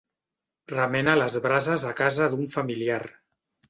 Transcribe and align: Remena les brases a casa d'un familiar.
Remena 0.73 1.15
les 1.21 1.37
brases 1.45 1.87
a 1.93 1.95
casa 2.03 2.35
d'un 2.35 2.53
familiar. 2.59 3.03